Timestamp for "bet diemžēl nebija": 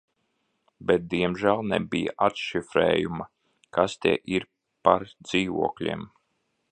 0.91-2.15